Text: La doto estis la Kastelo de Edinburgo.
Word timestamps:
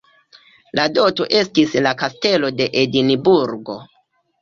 La 0.79 0.85
doto 0.95 1.27
estis 1.43 1.77
la 1.89 1.93
Kastelo 2.01 2.53
de 2.59 2.71
Edinburgo. 2.85 3.81